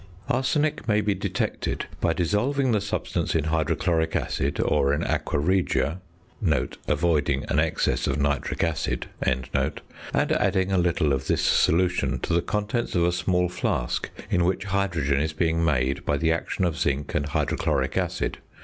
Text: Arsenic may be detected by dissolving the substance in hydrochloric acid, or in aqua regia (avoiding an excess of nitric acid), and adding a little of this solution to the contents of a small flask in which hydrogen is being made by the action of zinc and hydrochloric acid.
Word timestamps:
Arsenic 0.29 0.87
may 0.87 0.99
be 0.99 1.13
detected 1.13 1.85
by 1.99 2.11
dissolving 2.11 2.71
the 2.71 2.81
substance 2.81 3.35
in 3.35 3.43
hydrochloric 3.43 4.15
acid, 4.15 4.59
or 4.59 4.95
in 4.95 5.03
aqua 5.03 5.37
regia 5.37 6.01
(avoiding 6.87 7.45
an 7.49 7.59
excess 7.59 8.07
of 8.07 8.17
nitric 8.17 8.63
acid), 8.63 9.05
and 9.21 9.47
adding 10.15 10.71
a 10.71 10.77
little 10.79 11.13
of 11.13 11.27
this 11.27 11.43
solution 11.43 12.17
to 12.17 12.33
the 12.33 12.41
contents 12.41 12.95
of 12.95 13.03
a 13.03 13.11
small 13.11 13.47
flask 13.47 14.09
in 14.31 14.43
which 14.43 14.63
hydrogen 14.63 15.21
is 15.21 15.33
being 15.33 15.63
made 15.63 16.03
by 16.03 16.17
the 16.17 16.31
action 16.31 16.65
of 16.65 16.79
zinc 16.79 17.13
and 17.13 17.27
hydrochloric 17.27 17.95
acid. 17.95 18.39